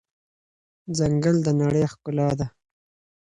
ځنګل 0.97 1.37
د 1.43 1.47
نړۍ 1.61 1.83
ښکلا 1.91 2.29
ده. 2.39 2.47